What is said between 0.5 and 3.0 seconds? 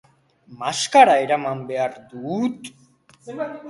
Maskara eraman behar dut?